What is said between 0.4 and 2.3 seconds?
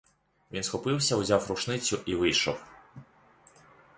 Він схопився, узяв рушницю і